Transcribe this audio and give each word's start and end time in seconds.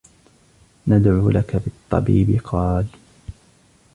نَدْعُو 0.87 1.29
لَك 1.29 1.55
بِالطَّبِيبِ؟ 1.65 2.39
قَالَ 2.49 2.85